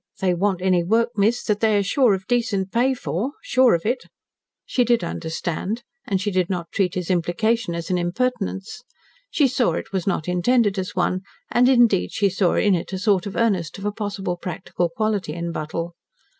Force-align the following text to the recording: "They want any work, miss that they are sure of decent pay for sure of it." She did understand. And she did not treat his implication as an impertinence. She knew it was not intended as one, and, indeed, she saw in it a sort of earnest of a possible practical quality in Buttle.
"They 0.19 0.33
want 0.33 0.63
any 0.63 0.83
work, 0.83 1.09
miss 1.15 1.43
that 1.43 1.59
they 1.59 1.77
are 1.77 1.83
sure 1.83 2.15
of 2.15 2.25
decent 2.25 2.71
pay 2.71 2.95
for 2.95 3.33
sure 3.43 3.75
of 3.75 3.85
it." 3.85 4.05
She 4.65 4.83
did 4.83 5.03
understand. 5.03 5.83
And 6.07 6.19
she 6.19 6.31
did 6.31 6.49
not 6.49 6.71
treat 6.71 6.95
his 6.95 7.11
implication 7.11 7.75
as 7.75 7.91
an 7.91 7.99
impertinence. 7.99 8.81
She 9.29 9.47
knew 9.59 9.73
it 9.73 9.91
was 9.91 10.07
not 10.07 10.27
intended 10.27 10.79
as 10.79 10.95
one, 10.95 11.21
and, 11.51 11.69
indeed, 11.69 12.11
she 12.11 12.31
saw 12.31 12.55
in 12.55 12.73
it 12.73 12.91
a 12.93 12.97
sort 12.97 13.27
of 13.27 13.35
earnest 13.35 13.77
of 13.77 13.85
a 13.85 13.91
possible 13.91 14.37
practical 14.37 14.89
quality 14.89 15.33
in 15.33 15.51
Buttle. 15.51 15.93